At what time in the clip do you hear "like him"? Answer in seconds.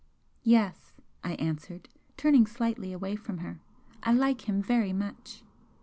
4.13-4.59